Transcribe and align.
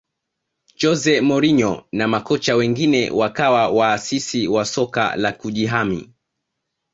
jose 0.81 1.13
mourinho 1.27 1.87
na 1.91 2.07
makocha 2.07 2.55
wengine 2.55 3.11
wakawa 3.11 3.69
waasisi 3.69 4.47
wa 4.47 4.65
soka 4.65 5.15
la 5.15 5.31
kujihami 5.31 6.13